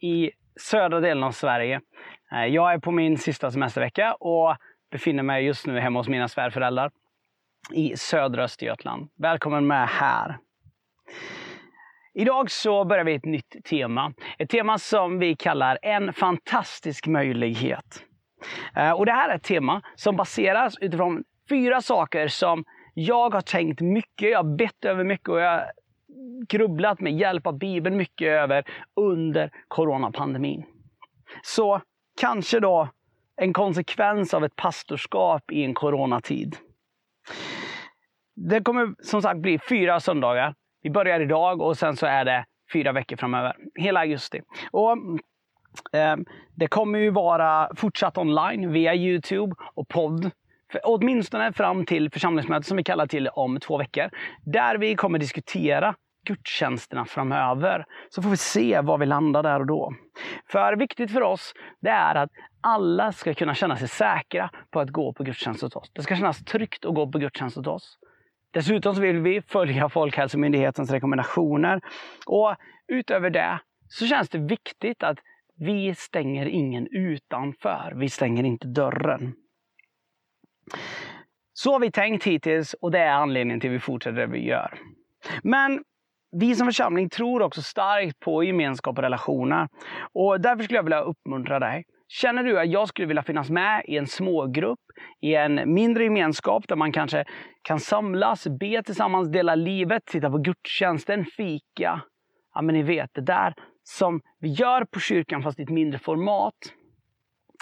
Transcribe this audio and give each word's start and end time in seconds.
i 0.00 0.30
södra 0.60 1.00
delen 1.00 1.24
av 1.24 1.32
Sverige. 1.32 1.80
Eh, 2.32 2.44
jag 2.44 2.72
är 2.72 2.78
på 2.78 2.90
min 2.90 3.18
sista 3.18 3.50
semestervecka 3.50 4.14
och 4.14 4.56
befinner 4.90 5.22
mig 5.22 5.44
just 5.44 5.66
nu 5.66 5.80
hemma 5.80 5.98
hos 5.98 6.08
mina 6.08 6.28
svärföräldrar 6.28 6.90
i 7.72 7.96
södra 7.96 8.44
Östergötland. 8.44 9.08
Välkommen 9.18 9.66
med 9.66 9.88
här. 9.88 10.38
Idag 12.14 12.50
så 12.50 12.84
börjar 12.84 13.04
vi 13.04 13.14
ett 13.14 13.24
nytt 13.24 13.64
tema. 13.64 14.12
Ett 14.38 14.50
tema 14.50 14.78
som 14.78 15.18
vi 15.18 15.36
kallar 15.36 15.78
En 15.82 16.12
fantastisk 16.12 17.06
möjlighet. 17.06 18.04
Eh, 18.76 18.90
och 18.90 19.06
det 19.06 19.12
här 19.12 19.28
är 19.28 19.36
ett 19.36 19.42
tema 19.42 19.82
som 19.94 20.16
baseras 20.16 20.74
utifrån 20.80 21.24
fyra 21.48 21.80
saker 21.80 22.28
som 22.28 22.64
jag 22.94 23.34
har 23.34 23.40
tänkt 23.40 23.80
mycket, 23.80 24.30
jag 24.30 24.38
har 24.38 24.56
bett 24.56 24.84
över 24.84 25.04
mycket 25.04 25.28
och 25.28 25.40
jag 25.40 25.64
grubblat 26.48 27.00
med 27.00 27.12
hjälp 27.12 27.46
av 27.46 27.58
Bibeln 27.58 27.96
mycket 27.96 28.28
över 28.28 28.64
under 28.96 29.50
coronapandemin. 29.68 30.64
Så 31.42 31.80
kanske 32.20 32.60
då 32.60 32.88
en 33.36 33.52
konsekvens 33.52 34.34
av 34.34 34.44
ett 34.44 34.56
pastorskap 34.56 35.52
i 35.52 35.64
en 35.64 35.74
coronatid. 35.74 36.56
Det 38.36 38.60
kommer 38.60 38.94
som 39.02 39.22
sagt 39.22 39.40
bli 39.40 39.58
fyra 39.68 40.00
söndagar. 40.00 40.54
Vi 40.82 40.90
börjar 40.90 41.20
idag 41.20 41.62
och 41.62 41.78
sen 41.78 41.96
så 41.96 42.06
är 42.06 42.24
det 42.24 42.44
fyra 42.72 42.92
veckor 42.92 43.16
framöver. 43.16 43.56
Hela 43.74 44.00
augusti. 44.00 44.40
Och, 44.70 44.96
eh, 45.92 46.16
det 46.54 46.66
kommer 46.66 46.98
ju 46.98 47.10
vara 47.10 47.70
fortsatt 47.76 48.18
online 48.18 48.72
via 48.72 48.94
Youtube 48.94 49.54
och 49.74 49.88
podd. 49.88 50.30
För, 50.72 50.80
åtminstone 50.84 51.52
fram 51.52 51.86
till 51.86 52.10
församlingsmötet 52.10 52.66
som 52.66 52.76
vi 52.76 52.84
kallar 52.84 53.06
till 53.06 53.28
om 53.28 53.60
två 53.60 53.78
veckor. 53.78 54.10
Där 54.44 54.78
vi 54.78 54.94
kommer 54.94 55.18
diskutera 55.18 55.94
gudstjänsterna 56.28 57.04
framöver. 57.04 57.84
Så 58.08 58.22
får 58.22 58.30
vi 58.30 58.36
se 58.36 58.80
var 58.80 58.98
vi 58.98 59.06
landar 59.06 59.42
där 59.42 59.60
och 59.60 59.66
då. 59.66 59.92
För 60.50 60.76
viktigt 60.76 61.12
för 61.12 61.22
oss, 61.22 61.52
det 61.80 61.90
är 61.90 62.14
att 62.14 62.30
alla 62.60 63.12
ska 63.12 63.34
kunna 63.34 63.54
känna 63.54 63.76
sig 63.76 63.88
säkra 63.88 64.50
på 64.70 64.80
att 64.80 64.90
gå 64.90 65.12
på 65.12 65.24
gudstjänst 65.24 65.62
hos 65.62 65.76
oss. 65.76 65.90
Det 65.92 66.02
ska 66.02 66.16
kännas 66.16 66.44
tryggt 66.44 66.84
att 66.84 66.94
gå 66.94 67.12
på 67.12 67.18
gudstjänst 67.18 67.56
hos 67.56 67.66
oss. 67.66 67.98
Dessutom 68.50 68.94
så 68.94 69.00
vill 69.00 69.20
vi 69.20 69.42
följa 69.42 69.88
Folkhälsomyndighetens 69.88 70.90
rekommendationer. 70.90 71.80
Och 72.26 72.56
utöver 72.88 73.30
det 73.30 73.60
så 73.88 74.06
känns 74.06 74.28
det 74.28 74.38
viktigt 74.38 75.02
att 75.02 75.18
vi 75.56 75.94
stänger 75.94 76.46
ingen 76.46 76.88
utanför. 76.90 77.92
Vi 77.96 78.08
stänger 78.08 78.44
inte 78.44 78.66
dörren. 78.68 79.34
Så 81.52 81.72
har 81.72 81.80
vi 81.80 81.90
tänkt 81.90 82.24
hittills 82.24 82.74
och 82.74 82.90
det 82.90 82.98
är 82.98 83.12
anledningen 83.12 83.60
till 83.60 83.70
att 83.70 83.74
vi 83.74 83.80
fortsätter 83.80 84.16
det 84.16 84.26
vi 84.26 84.46
gör. 84.46 84.78
Men 85.42 85.84
vi 86.30 86.54
som 86.54 86.66
församling 86.66 87.08
tror 87.08 87.42
också 87.42 87.62
starkt 87.62 88.20
på 88.20 88.44
gemenskap 88.44 88.98
och 88.98 89.02
relationer. 89.02 89.68
Och 90.12 90.40
därför 90.40 90.64
skulle 90.64 90.78
jag 90.78 90.84
vilja 90.84 91.00
uppmuntra 91.00 91.58
dig. 91.58 91.84
Känner 92.08 92.42
du 92.42 92.60
att 92.60 92.68
jag 92.68 92.88
skulle 92.88 93.08
vilja 93.08 93.22
finnas 93.22 93.50
med 93.50 93.82
i 93.88 93.96
en 93.96 94.06
smågrupp, 94.06 94.80
i 95.20 95.34
en 95.34 95.74
mindre 95.74 96.04
gemenskap 96.04 96.68
där 96.68 96.76
man 96.76 96.92
kanske 96.92 97.24
kan 97.62 97.80
samlas, 97.80 98.46
be 98.60 98.82
tillsammans, 98.82 99.28
dela 99.28 99.54
livet, 99.54 100.02
titta 100.06 100.30
på 100.30 100.38
gudstjänsten, 100.38 101.24
fika. 101.24 102.00
Ja, 102.54 102.62
men 102.62 102.74
ni 102.74 102.82
vet, 102.82 103.10
det 103.14 103.20
där 103.20 103.54
som 103.82 104.20
vi 104.38 104.48
gör 104.48 104.84
på 104.84 105.00
kyrkan 105.00 105.42
fast 105.42 105.58
i 105.58 105.62
ett 105.62 105.68
mindre 105.68 105.98
format. 105.98 106.54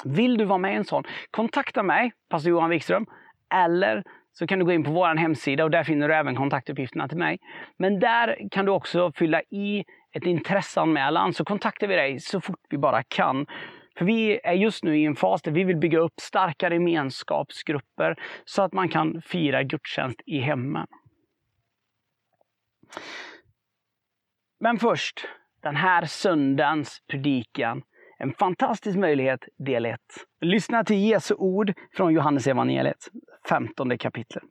Vill 0.05 0.39
du 0.39 0.45
vara 0.45 0.59
med 0.59 0.73
i 0.73 0.77
en 0.77 0.85
sån? 0.85 1.05
Kontakta 1.31 1.83
mig, 1.83 2.13
pastor 2.29 2.51
Johan 2.51 2.71
Wikström, 2.71 3.07
eller 3.55 4.03
så 4.39 4.47
kan 4.47 4.59
du 4.59 4.65
gå 4.65 4.73
in 4.73 4.85
på 4.85 4.91
vår 4.91 5.17
hemsida 5.17 5.65
och 5.65 5.71
där 5.71 5.85
finner 5.85 6.09
du 6.09 6.15
även 6.15 6.37
kontaktuppgifterna 6.37 7.09
till 7.09 7.19
mig. 7.19 7.39
Men 7.77 8.01
där 8.01 8.49
kan 8.51 8.65
du 8.65 8.73
också 8.73 9.13
fylla 9.13 9.43
i 9.43 9.85
ett 10.13 10.27
intresseanmälan 10.27 11.35
så 11.35 11.45
kontaktar 11.45 11.87
vi 11.87 11.97
dig 11.97 12.21
så 12.21 12.41
fort 12.41 12.61
vi 12.71 12.79
bara 12.79 13.03
kan. 13.03 13.47
För 13.99 14.05
vi 14.05 14.41
är 14.45 14.53
just 14.53 14.85
nu 14.85 14.99
i 14.99 15.05
en 15.05 15.17
fas 15.17 15.43
där 15.43 15.53
vi 15.53 15.65
vill 15.65 15.77
bygga 15.77 15.99
upp 15.99 16.21
starkare 16.21 16.75
gemenskapsgrupper 16.75 18.17
så 18.45 18.63
att 18.63 18.73
man 18.73 18.89
kan 18.89 19.23
fira 19.23 19.63
gudstjänst 19.63 20.21
i 20.27 20.39
hemmen. 20.39 20.87
Men 24.61 24.79
först, 24.79 25.29
den 25.63 25.77
här 25.77 26.05
söndagens 26.05 27.03
predikan. 27.09 27.83
En 28.19 28.33
fantastisk 28.33 28.99
möjlighet, 28.99 29.41
del 29.59 29.87
1. 29.87 30.01
Lyssna 30.41 30.85
till 30.85 30.97
Jesu 30.97 31.35
ord 31.35 31.73
från 31.97 32.15
Johannes 32.15 32.47
evangeliet, 32.47 33.09
15 33.49 33.99
kapitlet. 33.99 34.43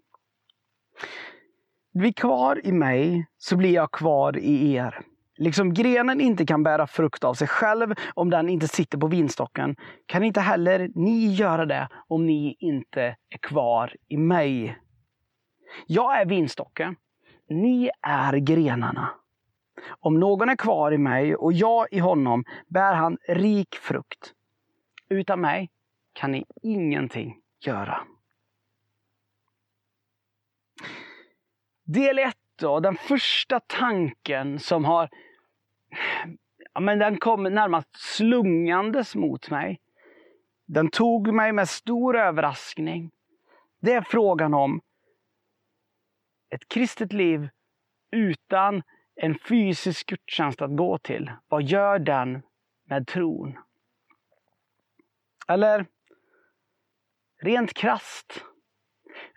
Bli 1.94 2.14
kvar 2.14 2.62
i 2.64 2.72
mig, 2.72 3.28
så 3.38 3.58
blir 3.58 3.74
jag 3.74 3.92
kvar 3.92 4.38
i 4.38 4.74
er. 4.74 5.02
Liksom 5.38 5.74
grenen 5.74 6.22
inte 6.22 6.46
kan 6.46 6.64
bära 6.64 6.88
frukt 6.88 7.24
av 7.24 7.34
sig 7.34 7.48
själv 7.48 7.94
om 8.14 8.30
den 8.30 8.50
inte 8.50 8.68
sitter 8.68 8.98
på 8.98 9.08
vinstocken, 9.08 9.76
kan 10.06 10.24
inte 10.24 10.42
heller 10.42 10.90
ni 10.96 11.34
göra 11.34 11.66
det 11.66 11.88
om 12.08 12.26
ni 12.26 12.56
inte 12.60 13.02
är 13.30 13.38
kvar 13.42 13.96
i 14.08 14.18
mig. 14.18 14.78
Jag 15.88 16.22
är 16.22 16.26
vinstocken, 16.26 16.96
ni 17.50 17.90
är 18.02 18.38
grenarna. 18.38 19.10
Om 20.00 20.20
någon 20.20 20.50
är 20.50 20.56
kvar 20.56 20.92
i 20.92 20.98
mig 20.98 21.36
och 21.36 21.54
jag 21.54 21.88
i 21.92 22.00
honom 22.00 22.44
bär 22.68 22.94
han 22.94 23.18
rik 23.28 23.76
frukt. 23.76 24.34
Utan 25.10 25.42
mig 25.42 25.72
kan 26.14 26.32
ni 26.32 26.46
ingenting 26.62 27.42
göra. 27.60 28.02
Del 31.84 32.20
1 32.20 32.38
då, 32.56 32.80
den 32.80 32.96
första 32.96 33.60
tanken 33.60 34.60
som 34.60 34.86
har 34.86 35.10
ja, 36.74 36.80
men 36.80 37.00
den 37.00 37.18
kom 37.18 37.44
närmast 37.44 37.90
slungandes 37.94 39.16
mot 39.16 39.50
mig. 39.50 39.80
Den 40.66 40.90
tog 40.90 41.34
mig 41.34 41.54
med 41.54 41.70
stor 41.70 42.18
överraskning. 42.18 43.12
Det 43.80 43.94
är 43.94 44.02
frågan 44.02 44.54
om 44.54 44.82
ett 46.50 46.68
kristet 46.68 47.14
liv 47.14 47.50
utan 48.12 48.84
en 49.16 49.38
fysisk 49.50 50.08
gudstjänst 50.08 50.62
att 50.62 50.78
gå 50.78 50.98
till. 50.98 51.32
Vad 51.48 51.64
gör 51.64 52.00
den 52.00 52.42
med 52.90 53.08
tron? 53.08 53.58
Eller 55.48 55.86
rent 57.42 57.74
krast. 57.74 58.44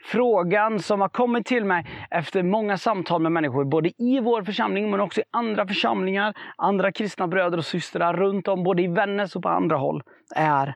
Frågan 0.05 0.81
som 0.81 1.01
har 1.01 1.09
kommit 1.09 1.47
till 1.47 1.65
mig 1.65 1.87
efter 2.11 2.43
många 2.43 2.79
samtal 2.79 3.23
med 3.23 3.33
människor, 3.33 3.65
både 3.65 4.03
i 4.03 4.21
vår 4.21 4.43
församling 4.43 4.91
men 4.91 5.01
också 5.01 5.21
i 5.21 5.25
andra 5.31 5.67
församlingar, 5.67 6.37
andra 6.57 6.93
kristna 6.93 7.29
bröder 7.29 7.59
och 7.59 7.65
systrar 7.65 8.15
runt 8.15 8.49
om, 8.49 8.63
både 8.63 8.83
i 8.83 8.87
Vännäs 8.87 9.37
och 9.37 9.43
på 9.43 9.49
andra 9.49 9.77
håll, 9.77 10.03
är 10.35 10.75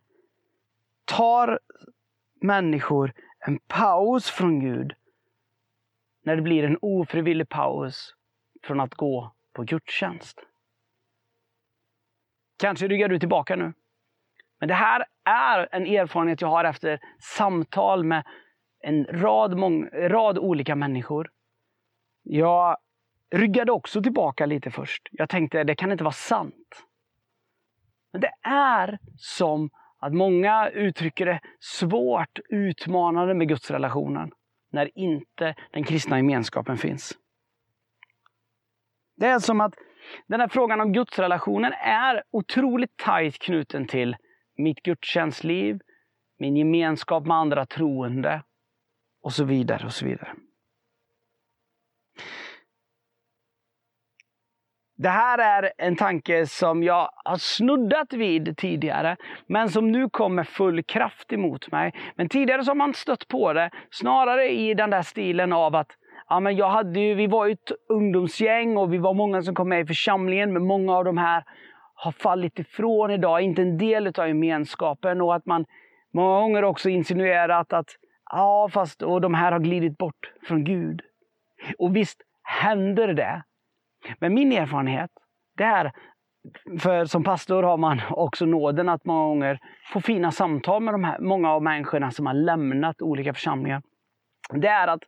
Tar 1.05 1.59
människor 2.41 3.13
en 3.47 3.59
paus 3.59 4.31
från 4.31 4.61
Gud 4.61 4.93
när 6.25 6.37
det 6.37 6.43
blir 6.43 6.65
en 6.65 6.79
ofrivillig 6.81 7.49
paus 7.49 8.15
från 8.65 8.81
att 8.81 8.95
gå 8.95 9.35
på 9.53 9.63
gudstjänst? 9.63 10.41
Kanske 12.59 12.89
ryggar 12.89 13.09
du 13.09 13.19
tillbaka 13.19 13.57
nu. 13.57 13.73
Men 14.61 14.69
det 14.69 14.75
här 14.75 15.05
är 15.25 15.69
en 15.73 15.87
erfarenhet 15.87 16.41
jag 16.41 16.49
har 16.49 16.65
efter 16.65 17.01
samtal 17.21 18.05
med 18.05 18.25
en 18.81 19.05
rad, 19.05 19.57
mång, 19.57 19.89
rad 19.93 20.39
olika 20.39 20.77
människor. 20.77 21.31
Jag 22.23 22.77
ryggade 23.31 23.73
också 23.73 24.03
tillbaka 24.03 24.47
lite 24.47 24.71
först. 24.71 25.09
Jag 25.13 25.29
tänkte, 25.29 25.65
det 25.65 25.75
kan 25.75 25.93
inte 25.93 26.05
vara 26.05 26.13
sant. 26.13 26.87
Men 28.13 28.21
det 28.21 28.33
är 28.49 28.99
som 29.17 29.71
att 29.99 30.13
många 30.13 30.69
uttrycker 30.69 31.27
det 31.27 31.41
svårt 31.61 32.39
utmanande 32.49 33.35
med 33.35 33.49
gudsrelationen 33.49 34.33
när 34.73 34.99
inte 34.99 35.55
den 35.71 35.85
kristna 35.85 36.17
gemenskapen 36.17 36.77
finns. 36.77 37.19
Det 39.23 39.29
är 39.29 39.39
som 39.39 39.61
att 39.61 39.75
den 40.27 40.41
här 40.41 40.49
frågan 40.49 40.81
om 40.81 40.93
gudsrelationen 40.93 41.73
är 41.81 42.23
otroligt 42.31 42.97
tajt 42.97 43.39
knuten 43.39 43.87
till 43.87 44.17
mitt 44.57 44.83
gudstjänstliv, 44.83 45.81
min 46.39 46.57
gemenskap 46.57 47.27
med 47.27 47.37
andra 47.37 47.67
troende 47.67 48.43
och 49.23 49.33
så 49.33 49.45
vidare 49.45 49.87
och 49.87 49.93
så 49.93 50.05
vidare. 50.05 50.35
Det 54.97 55.09
här 55.09 55.39
är 55.39 55.73
en 55.79 55.97
tanke 55.97 56.47
som 56.47 56.83
jag 56.83 57.11
har 57.25 57.37
snuddat 57.37 58.13
vid 58.13 58.57
tidigare, 58.57 59.17
men 59.47 59.69
som 59.71 59.93
nu 59.93 60.09
kom 60.11 60.35
med 60.35 60.49
full 60.49 60.83
kraft 60.83 61.33
emot 61.33 61.73
mig. 61.73 61.95
Men 62.17 62.29
tidigare 62.29 62.65
så 62.65 62.71
har 62.71 62.77
man 62.77 62.95
stött 62.95 63.29
på 63.29 63.53
det, 63.53 63.71
snarare 63.91 64.49
i 64.49 64.75
den 64.75 64.91
där 64.91 65.03
stilen 65.03 65.53
av 65.53 65.77
att 65.77 65.97
ja, 66.33 66.41
men 66.41 66.57
jag 66.57 66.69
hade 66.69 67.01
ju, 67.01 67.15
vi 67.15 67.27
var 67.27 67.49
ett 67.49 67.73
ungdomsgäng 67.89 68.77
och 68.77 68.93
vi 68.93 68.99
var 68.99 69.15
många 69.15 69.43
som 69.43 69.55
kom 69.55 69.69
med 69.69 69.81
i 69.81 69.87
församlingen, 69.87 70.53
men 70.53 70.67
många 70.67 70.97
av 70.97 71.05
de 71.05 71.19
här 71.19 71.45
har 71.95 72.13
fallit 72.13 72.59
ifrån 72.59 73.11
idag, 73.11 73.41
inte 73.41 73.63
en 73.63 73.79
del 73.79 74.07
av 74.07 74.29
gemenskapen. 74.29 75.21
Och 75.21 75.35
att 75.35 75.47
man 75.47 75.65
många 76.13 76.41
gånger 76.41 76.65
också 76.65 76.89
insinuerat 76.89 77.73
att 77.73 77.87
ja, 78.31 78.69
fast 78.73 79.03
och 79.03 79.21
de 79.21 79.35
här 79.35 79.53
har 79.53 79.59
glidit 79.59 79.99
bort 79.99 80.33
från 80.49 80.65
Gud. 80.65 81.01
Och 81.79 81.97
visst 81.97 82.23
händer 82.43 83.09
det. 83.09 83.43
Men 84.21 84.35
min 84.35 84.53
erfarenhet, 84.53 85.11
det 85.57 85.65
är, 85.65 85.93
för 86.81 87.05
som 87.05 87.25
pastor 87.25 87.63
har 87.63 87.77
man 87.77 88.01
också 88.11 88.47
nåden 88.47 88.89
att 88.89 89.05
många 89.05 89.29
gånger 89.29 89.59
få 89.93 90.01
fina 90.01 90.33
samtal 90.33 90.83
med 90.83 90.95
de 90.95 91.05
här, 91.05 91.19
många 91.19 91.53
av 91.53 91.63
människorna 91.63 92.11
som 92.11 92.27
har 92.27 92.35
lämnat 92.35 93.03
olika 93.03 93.35
församlingar. 93.35 93.83
Det 94.53 94.69
är 94.69 94.89
att 94.89 95.03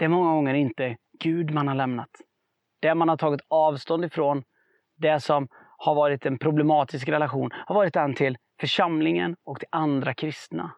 det 0.00 0.04
är 0.04 0.08
många 0.08 0.32
gånger 0.32 0.54
inte 0.54 0.96
Gud 1.18 1.50
man 1.50 1.68
har 1.68 1.74
lämnat. 1.74 2.10
Det 2.80 2.94
man 2.94 3.08
har 3.08 3.16
tagit 3.16 3.40
avstånd 3.48 4.04
ifrån, 4.04 4.42
det 4.96 5.20
som 5.20 5.48
har 5.78 5.94
varit 5.94 6.26
en 6.26 6.38
problematisk 6.38 7.08
relation, 7.08 7.50
har 7.52 7.74
varit 7.74 7.94
den 7.94 8.14
till 8.14 8.38
församlingen 8.60 9.36
och 9.44 9.58
till 9.58 9.68
andra 9.72 10.14
kristna. 10.14 10.72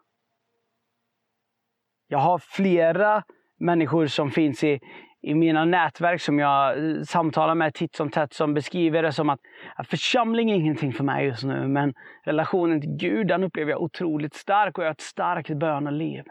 Jag 2.09 2.19
har 2.19 2.39
flera 2.39 3.25
människor 3.61 4.07
som 4.07 4.31
finns 4.31 4.65
i, 4.65 4.81
i 5.21 5.35
mina 5.35 5.65
nätverk 5.65 6.21
som 6.21 6.39
jag 6.39 6.79
eh, 6.79 7.03
samtalar 7.03 7.55
med 7.55 7.75
titt 7.75 7.95
som 7.95 8.11
tätt 8.11 8.33
som 8.33 8.55
beskriver 8.55 9.03
det 9.03 9.13
som 9.13 9.31
att, 9.31 9.41
att 9.77 9.89
församling 9.89 10.51
är 10.51 10.55
ingenting 10.55 10.93
för 10.93 11.05
mig 11.05 11.27
just 11.27 11.45
nu, 11.45 11.69
men 11.69 11.95
relationen 12.25 12.81
till 12.81 12.97
Gud 12.97 13.27
den 13.29 13.45
upplever 13.45 13.71
jag 13.71 13.83
otroligt 13.83 14.35
stark 14.35 14.79
och 14.79 14.85
jag 14.85 14.89
har 14.89 14.95
ett 14.95 15.01
starkt 15.01 15.59
böneliv. 15.59 16.25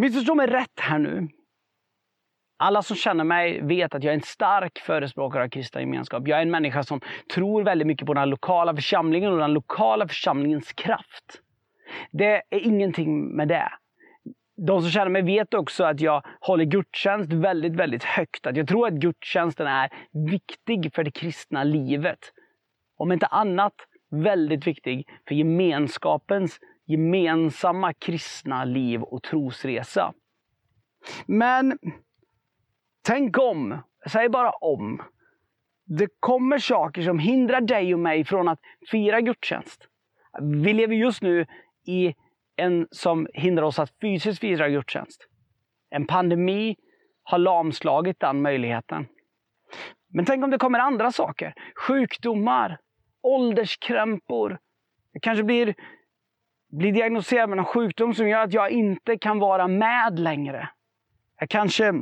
Missförstå 0.00 0.34
mig 0.34 0.46
rätt 0.46 0.80
här 0.80 0.98
nu. 0.98 1.28
Alla 2.58 2.82
som 2.82 2.96
känner 2.96 3.24
mig 3.24 3.62
vet 3.62 3.94
att 3.94 4.04
jag 4.04 4.10
är 4.10 4.14
en 4.16 4.22
stark 4.22 4.78
förespråkare 4.78 5.44
av 5.44 5.48
kristen 5.48 5.82
gemenskap. 5.82 6.28
Jag 6.28 6.38
är 6.38 6.42
en 6.42 6.50
människa 6.50 6.82
som 6.82 7.00
tror 7.34 7.62
väldigt 7.62 7.86
mycket 7.86 8.06
på 8.06 8.14
den 8.14 8.30
lokala 8.30 8.74
församlingen 8.74 9.32
och 9.32 9.38
den 9.38 9.52
lokala 9.52 10.08
församlingens 10.08 10.72
kraft. 10.72 11.40
Det 12.10 12.42
är 12.50 12.66
ingenting 12.66 13.36
med 13.36 13.48
det. 13.48 13.68
De 14.56 14.82
som 14.82 14.90
känner 14.90 15.10
mig 15.10 15.22
vet 15.22 15.54
också 15.54 15.84
att 15.84 16.00
jag 16.00 16.22
håller 16.40 16.64
gudstjänst 16.64 17.32
väldigt, 17.32 17.76
väldigt 17.76 18.04
högt. 18.04 18.46
Att 18.46 18.56
jag 18.56 18.68
tror 18.68 18.86
att 18.86 18.94
gudstjänsten 18.94 19.66
är 19.66 19.90
viktig 20.30 20.94
för 20.94 21.04
det 21.04 21.10
kristna 21.10 21.64
livet. 21.64 22.32
Om 22.96 23.12
inte 23.12 23.26
annat 23.26 23.74
väldigt 24.10 24.66
viktig 24.66 25.08
för 25.28 25.34
gemenskapens 25.34 26.58
gemensamma 26.90 27.92
kristna 27.92 28.64
liv 28.64 29.02
och 29.02 29.22
trosresa. 29.22 30.14
Men 31.26 31.78
tänk 33.06 33.38
om, 33.38 33.78
säg 34.12 34.28
bara 34.28 34.50
om, 34.50 35.02
det 35.84 36.08
kommer 36.20 36.58
saker 36.58 37.02
som 37.02 37.18
hindrar 37.18 37.60
dig 37.60 37.94
och 37.94 38.00
mig 38.00 38.24
från 38.24 38.48
att 38.48 38.60
fira 38.90 39.20
gudstjänst. 39.20 39.88
Vi 40.40 40.72
lever 40.72 40.94
just 40.94 41.22
nu 41.22 41.46
i 41.86 42.14
en 42.56 42.88
som 42.90 43.28
hindrar 43.34 43.64
oss 43.64 43.78
att 43.78 43.92
fysiskt 44.00 44.40
fira 44.40 44.68
gudstjänst. 44.68 45.26
En 45.90 46.06
pandemi 46.06 46.76
har 47.22 47.38
lamslagit 47.38 48.20
den 48.20 48.42
möjligheten. 48.42 49.06
Men 50.08 50.24
tänk 50.24 50.44
om 50.44 50.50
det 50.50 50.58
kommer 50.58 50.78
andra 50.78 51.12
saker. 51.12 51.54
Sjukdomar, 51.86 52.78
ålderskrämpor. 53.22 54.58
Det 55.12 55.20
kanske 55.20 55.44
blir, 55.44 55.74
blir 56.70 56.92
diagnostiserad 56.92 57.48
med 57.48 57.56
någon 57.56 57.66
sjukdom 57.66 58.14
som 58.14 58.28
gör 58.28 58.40
att 58.40 58.52
jag 58.52 58.70
inte 58.70 59.18
kan 59.18 59.38
vara 59.38 59.68
med 59.68 60.18
längre. 60.18 60.68
Jag 61.38 61.48
kanske, 61.48 61.92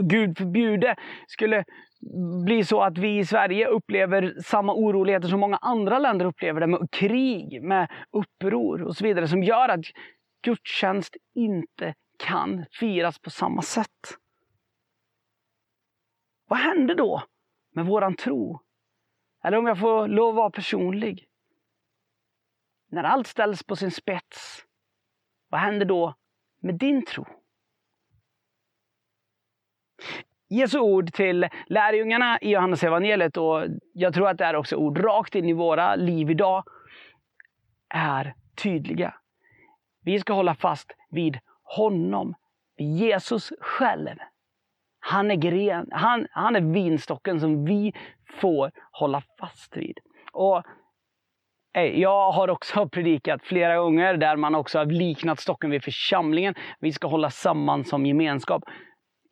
Gud 0.00 0.38
förbjude, 0.38 0.96
skulle 1.26 1.64
bli 2.44 2.64
så 2.64 2.80
att 2.80 2.98
vi 2.98 3.18
i 3.18 3.26
Sverige 3.26 3.66
upplever 3.66 4.34
samma 4.44 4.74
oroligheter 4.74 5.28
som 5.28 5.40
många 5.40 5.56
andra 5.56 5.98
länder 5.98 6.26
upplever 6.26 6.60
det, 6.60 6.66
med 6.66 6.90
krig, 6.90 7.62
med 7.62 7.90
uppror 8.10 8.82
och 8.82 8.96
så 8.96 9.04
vidare, 9.04 9.28
som 9.28 9.42
gör 9.42 9.68
att 9.68 9.84
gudstjänst 10.44 11.16
inte 11.34 11.94
kan 12.26 12.64
firas 12.70 13.18
på 13.18 13.30
samma 13.30 13.62
sätt. 13.62 14.18
Vad 16.48 16.58
händer 16.58 16.94
då 16.94 17.22
med 17.74 17.86
våran 17.86 18.16
tro? 18.16 18.60
Eller 19.44 19.58
om 19.58 19.66
jag 19.66 19.78
får 19.78 20.08
lov 20.08 20.28
att 20.28 20.36
vara 20.36 20.50
personlig. 20.50 21.26
När 22.92 23.04
allt 23.04 23.26
ställs 23.26 23.62
på 23.62 23.76
sin 23.76 23.90
spets, 23.90 24.64
vad 25.48 25.60
händer 25.60 25.86
då 25.86 26.14
med 26.62 26.74
din 26.74 27.04
tro? 27.04 27.26
Jesu 30.48 30.78
ord 30.78 31.12
till 31.12 31.48
lärjungarna 31.66 32.38
i 32.40 32.50
Johannes 32.50 32.84
evangeliet 32.84 33.36
och 33.36 33.64
jag 33.92 34.14
tror 34.14 34.28
att 34.28 34.38
det 34.38 34.44
är 34.44 34.56
också 34.56 34.76
ord 34.76 34.98
rakt 34.98 35.34
in 35.34 35.48
i 35.48 35.52
våra 35.52 35.96
liv 35.96 36.30
idag, 36.30 36.64
är 37.88 38.34
tydliga. 38.62 39.14
Vi 40.04 40.20
ska 40.20 40.32
hålla 40.32 40.54
fast 40.54 40.92
vid 41.10 41.38
honom, 41.62 42.34
vid 42.76 42.96
Jesus 42.96 43.52
själv. 43.60 44.16
Han 45.00 45.30
är, 45.30 45.36
gren, 45.36 45.88
han, 45.92 46.26
han 46.30 46.56
är 46.56 46.60
vinstocken 46.60 47.40
som 47.40 47.64
vi 47.64 47.94
får 48.40 48.72
hålla 48.90 49.22
fast 49.40 49.76
vid. 49.76 49.98
Och 50.32 50.62
Eh, 51.74 52.00
jag 52.00 52.32
har 52.32 52.50
också 52.50 52.88
predikat 52.92 53.42
flera 53.44 53.76
gånger 53.76 54.16
där 54.16 54.36
man 54.36 54.54
också 54.54 54.78
har 54.78 54.86
liknat 54.86 55.40
stocken 55.40 55.70
vid 55.70 55.84
församlingen. 55.84 56.54
Vi 56.80 56.92
ska 56.92 57.08
hålla 57.08 57.30
samman 57.30 57.84
som 57.84 58.06
gemenskap 58.06 58.62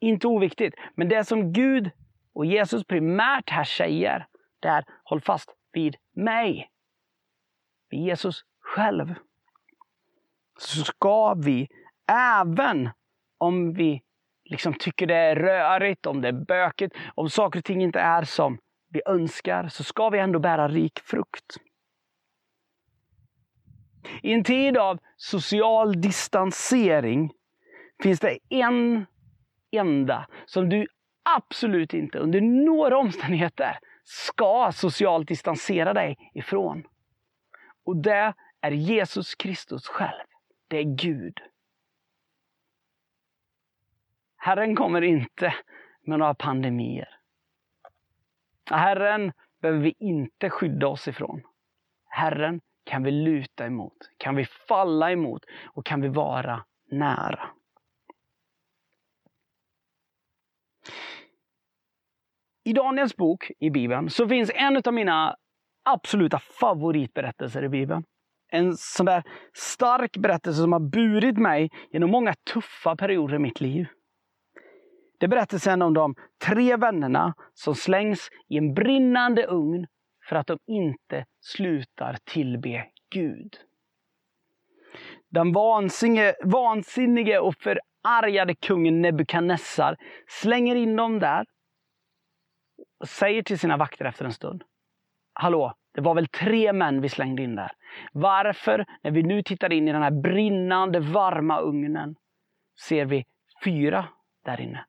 inte 0.01 0.27
oviktigt. 0.27 0.75
Men 0.95 1.09
det 1.09 1.25
som 1.25 1.53
Gud 1.53 1.91
och 2.35 2.47
Jesus 2.47 2.85
primärt 2.85 3.51
här 3.51 3.65
säger, 3.65 4.27
det 4.61 4.69
är 4.69 4.85
håll 5.05 5.21
fast 5.21 5.51
vid 5.73 5.97
mig. 6.17 6.71
Vid 7.91 8.01
Jesus 8.01 8.41
själv. 8.61 9.15
Så 10.59 10.85
ska 10.85 11.35
vi, 11.35 11.69
även 12.13 12.91
om 13.39 13.73
vi 13.73 14.03
liksom 14.45 14.75
tycker 14.75 15.07
det 15.07 15.15
är 15.15 15.37
rörigt, 15.37 16.07
om 16.07 16.21
det 16.21 16.29
är 16.29 16.45
bökigt, 16.45 16.97
om 17.15 17.31
saker 17.31 17.59
och 17.59 17.65
ting 17.65 17.83
inte 17.83 18.01
är 18.01 18.23
som 18.25 18.59
vi 18.89 19.01
önskar, 19.07 19.69
så 19.69 19.85
ska 19.85 20.09
vi 20.09 20.19
ändå 20.19 20.39
bära 20.39 20.69
rik 20.69 21.01
frukt. 21.05 21.57
I 24.23 24.33
en 24.33 24.45
tid 24.45 24.77
av 24.77 24.99
social 25.17 26.01
distansering 26.01 27.33
finns 28.03 28.21
det 28.21 28.39
en 28.49 29.07
enda 29.71 30.27
som 30.47 30.69
du 30.69 30.87
absolut 31.37 31.95
inte 31.95 32.19
under 32.19 32.41
några 32.41 32.99
omständigheter 32.99 33.79
ska 34.05 34.73
socialt 34.75 35.29
distansera 35.29 35.93
dig 35.93 36.31
ifrån. 36.35 36.87
Och 37.85 37.97
det 37.97 38.35
är 38.61 38.71
Jesus 38.71 39.35
Kristus 39.35 39.87
själv. 39.87 40.27
Det 40.69 40.79
är 40.79 40.97
Gud. 40.97 41.41
Herren 44.37 44.77
kommer 44.77 45.03
inte 45.03 45.55
med 46.03 46.19
några 46.19 46.35
pandemier. 46.35 47.09
Herren 48.71 49.33
behöver 49.61 49.81
vi 49.81 49.95
inte 49.99 50.51
skydda 50.51 50.89
oss 50.89 51.09
ifrån. 51.09 51.43
Herren 52.05 52.61
kan 52.85 53.03
vi 53.03 53.11
luta 53.11 53.67
emot, 53.67 53.97
kan 54.17 54.37
vi 54.37 54.45
falla 54.45 55.13
emot 55.13 55.45
och 55.75 55.87
kan 55.87 56.01
vi 56.01 56.09
vara 56.09 56.65
nära. 56.91 57.51
I 62.65 62.73
Daniels 62.73 63.17
bok 63.17 63.51
i 63.59 63.71
Bibeln 63.71 64.11
så 64.11 64.29
finns 64.29 64.51
en 64.55 64.83
av 64.85 64.95
mina 64.95 65.37
absoluta 65.85 66.39
favoritberättelser 66.39 67.65
i 67.65 67.69
Bibeln. 67.69 68.05
En 68.53 68.77
sån 68.77 69.07
där 69.07 69.23
stark 69.55 70.17
berättelse 70.17 70.61
som 70.61 70.73
har 70.73 70.81
burit 70.81 71.39
mig 71.39 71.71
genom 71.93 72.11
många 72.11 72.35
tuffa 72.53 72.97
perioder 72.97 73.35
i 73.35 73.39
mitt 73.39 73.61
liv. 73.61 73.87
Det 75.19 75.27
är 75.27 75.31
berättelsen 75.31 75.83
om 75.83 75.95
de 75.95 76.15
tre 76.47 76.77
vännerna 76.77 77.35
som 77.55 77.75
slängs 77.75 78.29
i 78.49 78.59
en 78.59 78.75
brinnande 78.75 79.47
ugn 79.47 79.87
för 80.31 80.37
att 80.37 80.47
de 80.47 80.59
inte 80.67 81.25
slutar 81.41 82.17
tillbe 82.25 82.87
Gud. 83.11 83.57
Den 85.29 85.53
vansinnige, 85.53 86.35
vansinnige 86.45 87.39
och 87.39 87.55
förargade 87.55 88.55
kungen 88.55 89.03
Nebukadnessar 89.03 89.97
slänger 90.27 90.77
in 90.77 90.97
dem 90.97 91.19
där 91.19 91.47
och 93.01 93.09
säger 93.09 93.43
till 93.43 93.59
sina 93.59 93.77
vakter 93.77 94.05
efter 94.05 94.25
en 94.25 94.33
stund. 94.33 94.63
Hallå, 95.33 95.75
det 95.95 96.01
var 96.01 96.15
väl 96.15 96.27
tre 96.27 96.73
män 96.73 97.01
vi 97.01 97.09
slängde 97.09 97.43
in 97.43 97.57
där. 97.57 97.73
Varför, 98.13 98.87
när 99.03 99.11
vi 99.11 99.23
nu 99.23 99.43
tittar 99.43 99.73
in 99.73 99.89
i 99.89 99.93
den 99.93 100.03
här 100.03 100.23
brinnande 100.23 101.01
varma 101.01 101.61
ugnen, 101.61 102.17
ser 102.87 103.05
vi 103.05 103.25
fyra 103.65 104.09
där 104.45 104.61
inne? 104.61 104.85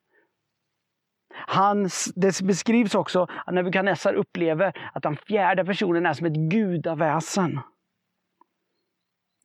Han, 1.33 1.89
det 2.15 2.41
beskrivs 2.41 2.95
också 2.95 3.27
att 3.45 3.53
Nebukadnessar 3.53 4.13
upplever 4.13 4.91
att 4.93 5.03
den 5.03 5.17
fjärde 5.17 5.65
personen 5.65 6.05
är 6.05 6.13
som 6.13 6.27
ett 6.27 6.51
gudaväsen. 6.51 7.59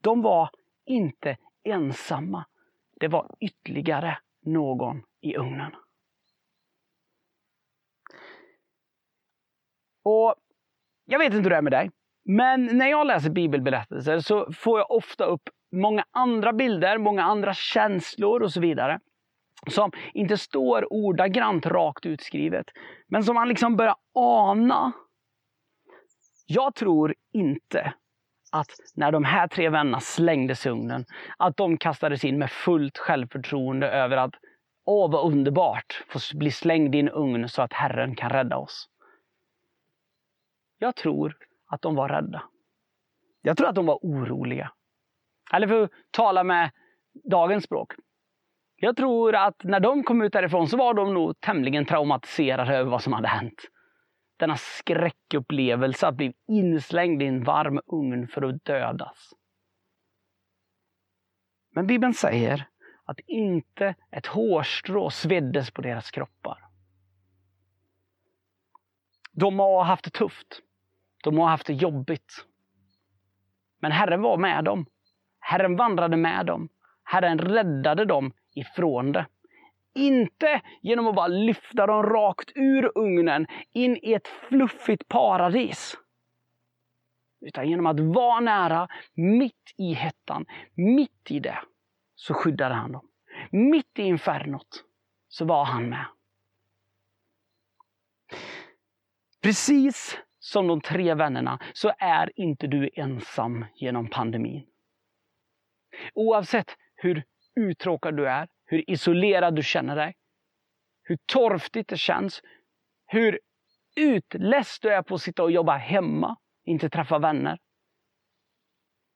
De 0.02 0.22
var 0.22 0.50
inte 0.86 1.36
ensamma. 1.64 2.46
Det 3.00 3.08
var 3.08 3.34
ytterligare 3.40 4.18
någon 4.42 5.02
i 5.20 5.36
ugnen. 5.36 5.72
Och 10.04 10.34
Jag 11.08 11.18
vet 11.18 11.26
inte 11.26 11.42
hur 11.42 11.50
det 11.50 11.56
är 11.56 11.62
med 11.62 11.72
dig, 11.72 11.90
men 12.24 12.78
när 12.78 12.86
jag 12.86 13.06
läser 13.06 13.30
bibelberättelser 13.30 14.20
så 14.20 14.52
får 14.52 14.78
jag 14.78 14.90
ofta 14.90 15.24
upp 15.24 15.42
många 15.72 16.04
andra 16.10 16.52
bilder, 16.52 16.98
många 16.98 17.22
andra 17.22 17.54
känslor 17.54 18.42
och 18.42 18.52
så 18.52 18.60
vidare. 18.60 19.00
Som 19.70 19.92
inte 20.14 20.38
står 20.38 20.92
ordagrant 20.92 21.66
rakt 21.66 22.06
utskrivet, 22.06 22.66
men 23.08 23.24
som 23.24 23.34
man 23.34 23.48
liksom 23.48 23.76
börjar 23.76 23.96
ana. 24.14 24.92
Jag 26.46 26.74
tror 26.74 27.14
inte 27.32 27.94
att 28.52 28.70
när 28.94 29.12
de 29.12 29.24
här 29.24 29.48
tre 29.48 29.68
vännerna 29.68 30.00
slängdes 30.00 30.66
i 30.66 30.68
ugnen, 30.68 31.04
att 31.36 31.56
de 31.56 31.78
kastades 31.78 32.24
in 32.24 32.38
med 32.38 32.50
fullt 32.50 32.98
självförtroende 32.98 33.90
över 33.90 34.16
att 34.16 34.34
Åh, 34.88 35.10
vad 35.10 35.32
underbart! 35.32 36.04
Få 36.08 36.18
bli 36.38 36.50
slängd 36.50 36.94
i 36.94 37.00
en 37.00 37.08
ugn 37.08 37.48
så 37.48 37.62
att 37.62 37.72
Herren 37.72 38.16
kan 38.16 38.30
rädda 38.30 38.56
oss. 38.56 38.88
Jag 40.78 40.96
tror 40.96 41.36
att 41.66 41.82
de 41.82 41.94
var 41.94 42.08
rädda. 42.08 42.42
Jag 43.42 43.56
tror 43.56 43.68
att 43.68 43.74
de 43.74 43.86
var 43.86 43.98
oroliga. 44.02 44.72
Eller 45.52 45.68
för 45.68 45.82
att 45.82 45.90
tala 46.10 46.44
med 46.44 46.70
dagens 47.30 47.64
språk. 47.64 47.92
Jag 48.76 48.96
tror 48.96 49.34
att 49.34 49.64
när 49.64 49.80
de 49.80 50.02
kom 50.02 50.22
ut 50.22 50.32
därifrån 50.32 50.68
så 50.68 50.76
var 50.76 50.94
de 50.94 51.14
nog 51.14 51.40
tämligen 51.40 51.86
traumatiserade 51.86 52.76
över 52.76 52.90
vad 52.90 53.02
som 53.02 53.12
hade 53.12 53.28
hänt. 53.28 53.62
Denna 54.36 54.56
skräckupplevelse 54.56 56.06
att 56.06 56.14
bli 56.14 56.34
inslängd 56.48 57.22
i 57.22 57.26
en 57.26 57.44
varm 57.44 57.80
ugn 57.86 58.28
för 58.28 58.42
att 58.42 58.64
dödas. 58.64 59.32
Men 61.70 61.86
Bibeln 61.86 62.14
säger 62.14 62.68
att 63.04 63.20
inte 63.26 63.94
ett 64.10 64.26
hårstrå 64.26 65.10
sveddes 65.10 65.70
på 65.70 65.82
deras 65.82 66.10
kroppar. 66.10 66.58
De 69.32 69.58
har 69.58 69.84
haft 69.84 70.04
det 70.04 70.10
tufft. 70.10 70.62
De 71.22 71.38
har 71.38 71.48
haft 71.48 71.66
det 71.66 71.72
jobbigt. 71.72 72.46
Men 73.80 73.92
Herren 73.92 74.22
var 74.22 74.36
med 74.36 74.64
dem. 74.64 74.86
Herren 75.40 75.76
vandrade 75.76 76.16
med 76.16 76.46
dem. 76.46 76.68
Herren 77.04 77.38
räddade 77.38 78.04
dem 78.04 78.32
ifrån 78.56 79.12
det. 79.12 79.26
Inte 79.94 80.60
genom 80.82 81.06
att 81.06 81.14
bara 81.14 81.26
lyfta 81.28 81.86
dem 81.86 82.02
rakt 82.02 82.52
ur 82.54 82.98
ugnen 82.98 83.46
in 83.72 83.96
i 83.96 84.12
ett 84.12 84.28
fluffigt 84.28 85.08
paradis. 85.08 85.96
Utan 87.40 87.68
genom 87.68 87.86
att 87.86 88.00
vara 88.00 88.40
nära, 88.40 88.88
mitt 89.14 89.74
i 89.78 89.92
hettan, 89.94 90.46
mitt 90.74 91.30
i 91.30 91.40
det, 91.40 91.58
så 92.14 92.34
skyddade 92.34 92.74
han 92.74 92.92
dem. 92.92 93.08
Mitt 93.50 93.98
i 93.98 94.02
infernot 94.02 94.84
så 95.28 95.44
var 95.44 95.64
han 95.64 95.88
med. 95.88 96.06
Precis 99.42 100.18
som 100.38 100.66
de 100.66 100.80
tre 100.80 101.14
vännerna 101.14 101.58
så 101.72 101.92
är 101.98 102.40
inte 102.40 102.66
du 102.66 102.90
ensam 102.94 103.64
genom 103.74 104.10
pandemin. 104.10 104.66
Oavsett 106.14 106.76
hur 106.94 107.24
uttråkad 107.56 108.16
du 108.16 108.28
är, 108.28 108.48
hur 108.66 108.90
isolerad 108.90 109.56
du 109.56 109.62
känner 109.62 109.96
dig, 109.96 110.14
hur 111.02 111.18
torftigt 111.26 111.88
det 111.88 111.96
känns, 111.96 112.42
hur 113.06 113.40
utläst 113.96 114.82
du 114.82 114.88
är 114.88 115.02
på 115.02 115.14
att 115.14 115.22
sitta 115.22 115.42
och 115.42 115.50
jobba 115.50 115.76
hemma, 115.76 116.36
inte 116.64 116.90
träffa 116.90 117.18
vänner. 117.18 117.58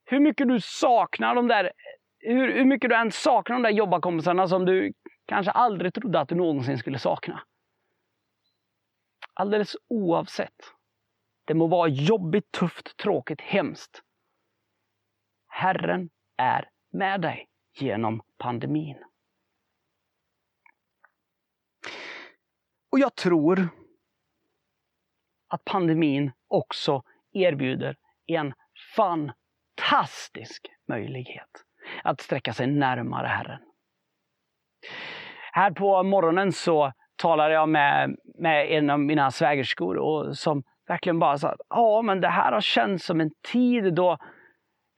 Hur 0.04 0.20
mycket 0.20 0.49
du 0.49 0.61
saknar 0.61 1.35
de 1.35 1.49
där, 1.49 1.73
hur, 2.18 2.52
hur 2.52 2.64
mycket 2.64 2.90
du 2.90 2.97
än 2.97 3.12
saknar 3.12 3.56
de 3.56 3.62
där 3.62 3.70
jobbarkompisarna 3.70 4.49
som 4.49 4.64
du 4.64 4.92
kanske 5.26 5.50
aldrig 5.50 5.94
trodde 5.94 6.20
att 6.20 6.28
du 6.28 6.35
någonsin 6.35 6.78
skulle 6.78 6.99
sakna. 6.99 7.42
Alldeles 9.35 9.76
oavsett 9.88 10.75
det 11.44 11.54
må 11.54 11.66
vara 11.66 11.88
jobbigt, 11.88 12.52
tufft, 12.52 12.97
tråkigt, 12.97 13.40
hemskt. 13.40 14.02
Herren 15.47 16.11
är 16.37 16.68
med 16.92 17.20
dig 17.20 17.50
genom 17.75 18.23
pandemin. 18.39 19.05
Och 22.93 22.99
jag 22.99 23.15
tror 23.15 23.69
att 25.49 25.65
pandemin 25.65 26.33
också 26.49 27.03
erbjuder 27.33 27.97
en 28.27 28.55
fantastisk 28.97 30.67
möjlighet 30.89 31.65
att 32.05 32.21
sträcka 32.21 32.53
sig 32.53 32.67
närmare 32.67 33.27
Herren. 33.27 33.61
Här 35.53 35.71
på 35.71 36.03
morgonen 36.03 36.53
så 36.53 36.93
talade 37.17 37.55
jag 37.55 37.69
med, 37.69 38.17
med 38.39 38.71
en 38.71 38.91
av 38.91 39.00
mina 39.00 39.31
svägerskor 39.31 39.97
och 39.97 40.39
som 40.39 40.62
verkligen 40.89 41.19
bara 41.19 41.39
sa 41.39 41.49
att 41.49 41.61
ja, 41.69 42.03
men 42.03 42.21
det 42.21 42.29
här 42.29 42.53
har 42.53 42.61
känts 42.61 43.07
som 43.07 43.21
en 43.21 43.31
tid 43.53 43.95
då 43.95 44.19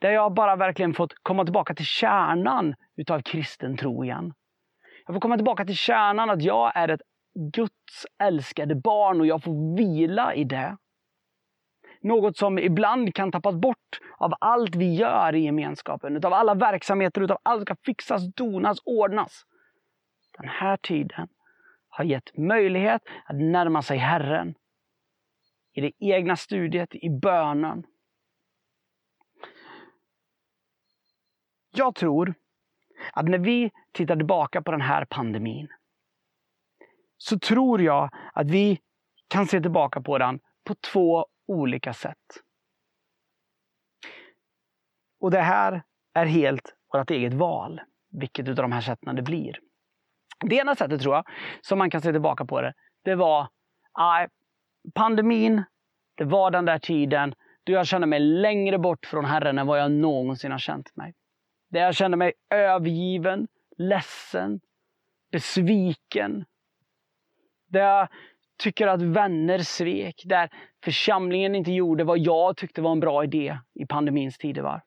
där 0.02 0.11
jag 0.11 0.35
bara 0.35 0.56
verkligen 0.56 0.94
fått 0.94 1.14
komma 1.23 1.44
tillbaka 1.44 1.75
till 1.75 1.85
kärnan 1.87 2.75
utav 2.97 3.23
kristen 3.23 3.76
tro 3.76 4.04
igen. 4.04 4.35
Jag 5.06 5.14
får 5.14 5.21
komma 5.21 5.37
tillbaka 5.37 5.64
till 5.64 5.76
kärnan 5.76 6.30
att 6.30 6.42
jag 6.42 6.73
är 6.76 6.88
ett 6.88 7.00
Guds 7.35 8.06
älskade 8.23 8.75
barn 8.75 9.21
och 9.21 9.26
jag 9.26 9.42
får 9.42 9.76
vila 9.76 10.35
i 10.35 10.44
det. 10.44 10.76
Något 12.00 12.37
som 12.37 12.59
ibland 12.59 13.14
kan 13.14 13.32
tappas 13.32 13.54
bort 13.54 14.00
av 14.18 14.32
allt 14.40 14.76
vi 14.76 14.94
gör 14.94 15.35
i 15.35 15.44
gemenskapen, 15.44 16.16
utav 16.16 16.32
alla 16.32 16.54
verksamheter, 16.54 17.21
utav 17.21 17.38
allt 17.42 17.59
som 17.59 17.64
ska 17.66 17.76
fixas, 17.85 18.35
donas, 18.35 18.78
ordnas. 18.85 19.42
Den 20.38 20.49
här 20.49 20.76
tiden 20.76 21.28
har 21.88 22.04
gett 22.04 22.37
möjlighet 22.37 23.02
att 23.25 23.37
närma 23.37 23.82
sig 23.82 23.99
Herren 23.99 24.54
i 25.73 25.80
det 25.80 25.92
egna 25.99 26.37
studiet, 26.37 26.94
i 26.94 27.11
bönen. 27.11 27.85
Jag 31.75 31.95
tror 31.95 32.35
att 33.12 33.25
när 33.25 33.38
vi 33.38 33.71
tittar 33.93 34.17
tillbaka 34.17 34.62
på 34.62 34.71
den 34.71 34.81
här 34.81 35.05
pandemin 35.05 35.69
så 37.17 37.38
tror 37.38 37.83
jag 37.83 38.11
att 38.33 38.50
vi 38.50 38.81
kan 39.29 39.47
se 39.47 39.61
tillbaka 39.61 40.00
på 40.00 40.19
den 40.19 40.41
på 40.64 40.75
två 40.75 41.26
olika 41.47 41.95
sätt. 41.95 42.19
Och 45.21 45.31
det 45.31 45.41
här 45.41 45.83
är 46.14 46.26
helt 46.26 46.75
vårt 46.93 47.11
eget 47.11 47.35
val, 47.35 47.81
vilket 48.11 48.49
av 48.49 48.55
de 48.55 48.73
här 48.73 48.81
sätten 48.81 49.17
det 49.17 49.23
blir. 49.23 49.59
Det 50.41 50.57
ena 50.57 50.75
sättet 50.75 51.02
tror 51.02 51.14
jag, 51.14 51.25
som 51.61 51.79
man 51.79 51.91
kan 51.91 52.00
se 52.00 52.12
tillbaka 52.12 52.45
på 52.45 52.61
det, 52.61 52.75
det 53.05 53.14
var 53.14 53.49
pandemin, 54.95 55.64
det 56.14 56.25
var 56.25 56.50
den 56.50 56.64
där 56.64 56.79
tiden 56.79 57.35
då 57.64 57.73
jag 57.73 57.87
kände 57.87 58.07
mig 58.07 58.21
längre 58.21 58.79
bort 58.79 59.07
från 59.07 59.25
Herren 59.25 59.59
än 59.59 59.67
vad 59.67 59.81
jag 59.81 59.91
någonsin 59.91 60.52
har 60.52 60.59
känt 60.59 60.97
mig. 60.97 61.14
Där 61.73 61.81
jag 61.81 61.95
kände 61.95 62.17
mig 62.17 62.33
övergiven, 62.50 63.49
ledsen, 63.76 64.61
besviken. 65.31 66.45
Där 67.67 67.81
jag 67.81 68.09
tycker 68.57 68.87
att 68.87 69.02
vänner 69.02 69.59
svek, 69.59 70.23
där 70.25 70.50
församlingen 70.85 71.55
inte 71.55 71.73
gjorde 71.73 72.05
vad 72.05 72.19
jag 72.19 72.57
tyckte 72.57 72.83
var 72.83 72.93
en 72.93 73.00
bra 73.00 73.25
idé 73.25 73.59
i 73.75 73.87
pandemins 73.87 74.38
tidevarv. 74.38 74.81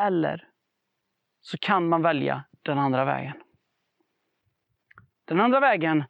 Eller 0.00 0.48
så 1.40 1.58
kan 1.58 1.88
man 1.88 2.02
välja 2.02 2.44
den 2.62 2.78
andra 2.78 3.04
vägen. 3.04 3.42
Den 5.24 5.40
andra 5.40 5.60
vägen, 5.60 6.04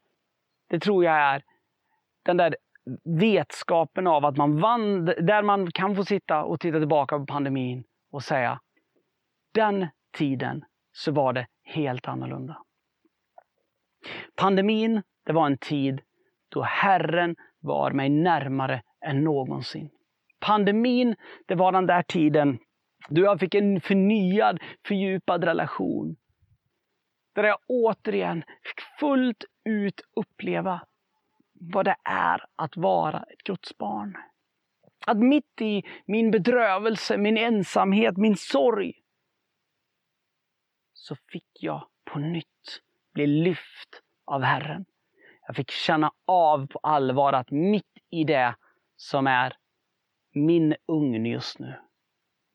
det 0.68 0.80
tror 0.80 1.04
jag 1.04 1.14
är 1.14 1.44
den 2.22 2.36
där 2.36 2.56
vetskapen 3.04 4.06
av 4.06 4.24
att 4.24 4.36
man 4.36 4.60
vann, 4.60 5.04
där 5.04 5.42
man 5.42 5.70
kan 5.70 5.96
få 5.96 6.04
sitta 6.04 6.44
och 6.44 6.60
titta 6.60 6.78
tillbaka 6.78 7.18
på 7.18 7.26
pandemin 7.26 7.84
och 8.10 8.22
säga, 8.22 8.60
den 9.54 9.86
tiden 10.16 10.64
så 10.92 11.12
var 11.12 11.32
det 11.32 11.46
helt 11.62 12.08
annorlunda. 12.08 12.62
Pandemin, 14.36 15.02
det 15.26 15.32
var 15.32 15.46
en 15.46 15.58
tid 15.58 16.00
då 16.48 16.62
Herren 16.62 17.36
var 17.60 17.90
mig 17.90 18.08
närmare 18.08 18.82
än 19.04 19.24
någonsin. 19.24 19.90
Pandemin, 20.40 21.16
det 21.46 21.54
var 21.54 21.72
den 21.72 21.86
där 21.86 22.02
tiden 22.02 22.58
då 23.08 23.22
jag 23.22 23.40
fick 23.40 23.54
en 23.54 23.80
förnyad, 23.80 24.58
fördjupad 24.88 25.44
relation. 25.44 26.16
Där 27.34 27.44
jag 27.44 27.58
återigen 27.68 28.44
fick 28.62 28.80
fullt 29.00 29.44
ut 29.64 30.00
uppleva 30.16 30.80
vad 31.72 31.84
det 31.84 31.96
är 32.04 32.44
att 32.56 32.76
vara 32.76 33.22
ett 33.22 33.42
Guds 33.42 33.78
barn. 33.78 34.16
Att 35.06 35.18
mitt 35.18 35.60
i 35.60 35.82
min 36.06 36.30
bedrövelse, 36.30 37.16
min 37.16 37.36
ensamhet, 37.36 38.16
min 38.16 38.36
sorg 38.36 38.92
så 40.92 41.16
fick 41.32 41.48
jag 41.60 41.88
på 42.04 42.18
nytt 42.18 42.82
bli 43.12 43.26
lyft 43.26 44.02
av 44.24 44.42
Herren. 44.42 44.84
Jag 45.46 45.56
fick 45.56 45.70
känna 45.70 46.12
av 46.24 46.66
på 46.66 46.78
allvar 46.78 47.32
att 47.32 47.50
mitt 47.50 47.98
i 48.10 48.24
det 48.24 48.54
som 48.96 49.26
är 49.26 49.56
min 50.32 50.74
ugn 50.86 51.26
just 51.26 51.58
nu, 51.58 51.74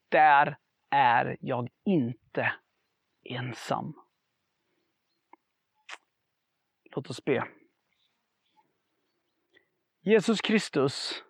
där 0.10 0.58
är 0.90 1.38
jag 1.40 1.70
inte 1.86 2.54
ensam. 3.24 3.94
Låt 6.96 7.10
oss 7.10 7.26
be. 7.26 7.48
Jesus 10.02 10.42
Kristus, 10.42 11.24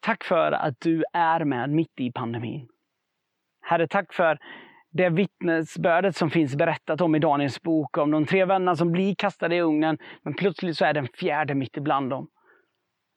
tack 0.00 0.24
för 0.24 0.52
att 0.52 0.80
du 0.80 1.04
är 1.12 1.44
med 1.44 1.70
mitt 1.70 2.00
i 2.00 2.12
pandemin. 2.12 2.68
Herre, 3.60 3.88
tack 3.88 4.12
för 4.12 4.38
det 4.90 5.08
vittnesbördet 5.08 6.16
som 6.16 6.30
finns 6.30 6.56
berättat 6.56 7.00
om 7.00 7.14
i 7.14 7.18
Daniels 7.18 7.62
bok, 7.62 7.98
om 7.98 8.10
de 8.10 8.26
tre 8.26 8.44
vännerna 8.44 8.76
som 8.76 8.92
blir 8.92 9.14
kastade 9.14 9.56
i 9.56 9.60
ugnen, 9.60 9.98
men 10.22 10.34
plötsligt 10.34 10.76
så 10.76 10.84
är 10.84 10.94
den 10.94 11.08
fjärde 11.08 11.54
mitt 11.54 11.76
ibland 11.76 12.10
dem. 12.10 12.30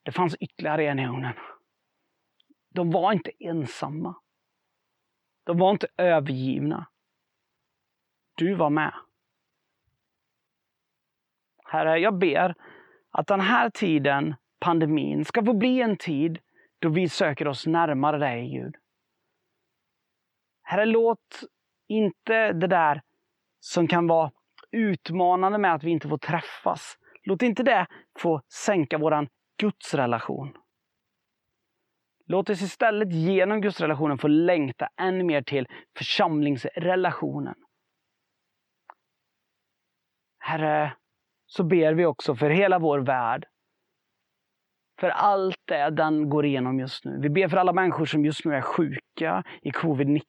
Det 0.04 0.12
fanns 0.12 0.36
ytterligare 0.36 0.86
en 0.86 1.00
i 1.00 1.08
ugnen. 1.08 1.34
De 2.70 2.92
var 2.92 3.12
inte 3.14 3.32
ensamma. 3.40 4.16
De 5.44 5.58
var 5.58 5.72
inte 5.72 5.88
övergivna. 5.98 6.88
Du 8.36 8.56
var 8.56 8.70
med. 8.70 8.94
Herre, 11.66 12.00
jag 12.00 12.18
ber 12.18 12.56
att 13.18 13.28
den 13.28 13.42
här 13.42 13.70
tiden, 13.70 14.36
pandemin, 14.60 15.26
ska 15.26 15.46
få 15.46 15.54
bli 15.54 15.82
en 15.82 15.98
tid 15.98 16.40
då 16.80 16.90
vi 16.90 17.10
söker 17.10 17.48
oss 17.48 17.68
närmare 17.68 18.18
dig, 18.18 18.50
Gud. 18.50 18.76
Herre, 20.64 20.86
låt 20.86 21.44
inte 21.88 22.54
det 22.54 22.68
där 22.68 23.02
som 23.60 23.88
kan 23.88 24.08
vara 24.08 24.32
utmanande 24.72 25.58
med 25.58 25.74
att 25.74 25.84
vi 25.84 25.92
inte 25.92 26.08
får 26.08 26.18
träffas, 26.18 26.98
låt 27.24 27.42
inte 27.42 27.64
det 27.64 27.88
få 28.20 28.42
sänka 28.54 28.98
våran 28.98 29.28
gudsrelation. 29.58 30.58
Låt 32.26 32.50
oss 32.50 32.62
istället 32.62 33.14
genom 33.14 33.62
gudsrelationen 33.62 34.18
få 34.18 34.28
längta 34.28 34.90
än 35.02 35.26
mer 35.26 35.42
till 35.42 35.68
församlingsrelationen. 35.98 37.56
Herre, 40.40 40.96
så 41.56 41.64
ber 41.64 41.94
vi 41.94 42.06
också 42.06 42.36
för 42.36 42.50
hela 42.50 42.80
vår 42.80 43.00
värld. 43.00 43.46
För 45.00 45.10
allt 45.10 45.58
det 45.66 45.90
den 45.90 46.30
går 46.30 46.46
igenom 46.46 46.80
just 46.80 47.06
nu. 47.06 47.20
Vi 47.22 47.30
ber 47.30 47.48
för 47.48 47.58
alla 47.58 47.74
människor 47.74 48.06
som 48.06 48.26
just 48.26 48.46
nu 48.46 48.56
är 48.56 48.62
sjuka 48.62 49.44
i 49.62 49.72
covid-19. 49.72 50.22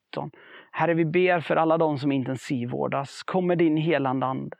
Herre, 0.70 0.94
vi 0.94 1.04
ber 1.04 1.40
för 1.40 1.56
alla 1.56 1.78
de 1.78 1.98
som 1.98 2.12
intensivvårdas. 2.12 3.22
Kom 3.22 3.46
med 3.46 3.58
din 3.58 3.76
helande 3.76 4.26
ande. 4.26 4.56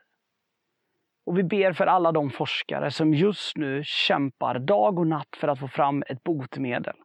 Och 1.25 1.37
vi 1.37 1.43
ber 1.43 1.73
för 1.73 1.87
alla 1.87 2.11
de 2.11 2.29
forskare 2.29 2.91
som 2.91 3.13
just 3.13 3.57
nu 3.57 3.81
kämpar 3.85 4.59
dag 4.59 4.99
och 4.99 5.07
natt 5.07 5.35
för 5.37 5.47
att 5.47 5.59
få 5.59 5.67
fram 5.67 6.03
ett 6.07 6.23
botemedel, 6.23 6.95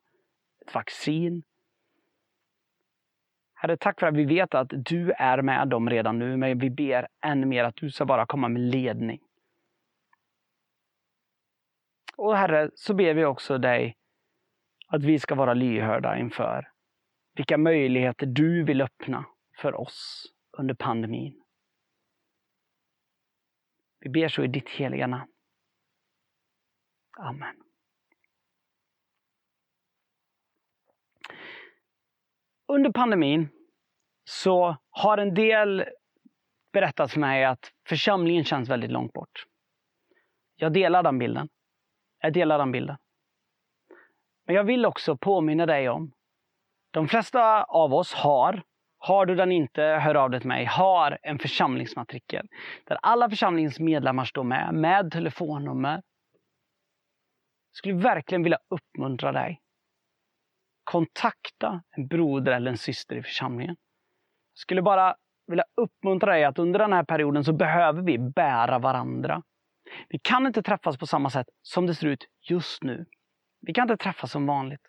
ett 0.66 0.75
vaccin. 0.75 1.42
Herre, 3.54 3.76
tack 3.76 4.00
för 4.00 4.07
att 4.07 4.16
vi 4.16 4.25
vet 4.25 4.54
att 4.54 4.69
du 4.71 5.12
är 5.12 5.42
med 5.42 5.69
dem 5.69 5.90
redan 5.90 6.19
nu, 6.19 6.37
men 6.37 6.59
vi 6.59 6.71
ber 6.71 7.09
ännu 7.25 7.47
mer 7.47 7.64
att 7.64 7.76
du 7.76 7.90
ska 7.90 8.04
bara 8.04 8.26
komma 8.26 8.49
med 8.49 8.62
ledning. 8.62 9.21
Och 12.23 12.37
Herre, 12.37 12.71
så 12.75 12.95
ber 12.95 13.14
vi 13.14 13.25
också 13.25 13.59
dig 13.59 13.97
att 14.87 15.05
vi 15.05 15.19
ska 15.19 15.35
vara 15.35 15.55
lyhörda 15.55 16.19
inför 16.19 16.73
vilka 17.35 17.59
möjligheter 17.59 18.26
du 18.26 18.64
vill 18.64 18.81
öppna 18.81 19.25
för 19.57 19.75
oss 19.75 20.26
under 20.59 20.75
pandemin. 20.75 21.43
Vi 24.00 24.11
ber 24.11 24.29
så 24.29 24.45
i 24.45 24.47
ditt 24.47 24.69
heliga 24.69 25.07
namn. 25.07 25.33
Amen. 27.19 27.57
Under 32.67 32.93
pandemin 32.93 33.49
så 34.25 34.76
har 34.91 35.19
en 35.19 35.35
del 35.35 35.85
berättat 36.73 37.13
för 37.13 37.21
mig 37.21 37.45
att 37.45 37.73
församlingen 37.89 38.45
känns 38.45 38.69
väldigt 38.69 38.91
långt 38.91 39.13
bort. 39.13 39.47
Jag 40.56 40.73
delar 40.73 41.02
den 41.02 41.19
bilden. 41.19 41.49
Jag 42.23 42.32
delar 42.32 42.58
den 42.58 42.73
bilden. 42.73 42.97
Men 44.47 44.56
jag 44.56 44.65
vill 44.65 44.87
också 44.87 45.17
påminna 45.17 45.67
dig 45.67 45.89
om, 45.89 46.13
de 46.91 47.08
flesta 47.08 47.65
av 47.65 47.95
oss 47.95 48.15
har, 48.15 48.63
har 48.99 49.26
du 49.26 49.35
den 49.35 49.52
inte, 49.52 49.82
hör 49.82 50.15
av 50.15 50.30
dig 50.30 50.41
till 50.41 50.49
mig, 50.49 50.65
har 50.65 51.19
en 51.23 51.39
församlingsmatrikel. 51.39 52.49
Där 52.85 52.99
alla 53.02 53.30
församlingsmedlemmar 53.30 54.25
står 54.25 54.45
med, 54.45 54.75
med 54.75 55.13
telefonnummer. 55.13 55.93
Jag 57.71 57.76
skulle 57.76 57.95
verkligen 57.95 58.43
vilja 58.43 58.58
uppmuntra 58.69 59.32
dig. 59.32 59.61
Kontakta 60.85 61.82
en 61.91 62.06
broder 62.06 62.52
eller 62.52 62.71
en 62.71 62.78
syster 62.78 63.17
i 63.17 63.23
församlingen. 63.23 63.76
Jag 64.54 64.58
skulle 64.58 64.82
bara 64.82 65.17
vilja 65.47 65.65
uppmuntra 65.76 66.32
dig 66.32 66.45
att 66.45 66.58
under 66.58 66.78
den 66.78 66.93
här 66.93 67.04
perioden 67.04 67.45
så 67.45 67.52
behöver 67.52 68.02
vi 68.02 68.19
bära 68.19 68.78
varandra. 68.78 69.43
Vi 70.09 70.19
kan 70.19 70.47
inte 70.47 70.63
träffas 70.63 70.99
på 70.99 71.07
samma 71.07 71.31
sätt 71.31 71.47
som 71.63 71.87
det 71.87 71.95
ser 71.95 72.07
ut 72.07 72.26
just 72.50 72.83
nu. 72.83 73.07
Vi 73.61 73.73
kan 73.73 73.83
inte 73.91 73.97
träffas 73.97 74.33
som 74.33 74.47
vanligt. 74.47 74.81